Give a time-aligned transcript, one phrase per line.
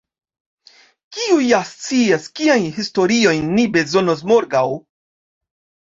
[1.17, 4.65] Kiu ja scias kiajn historiojn ni bezonos morgaŭ?